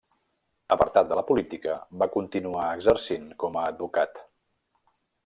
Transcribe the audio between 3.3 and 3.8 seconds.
com a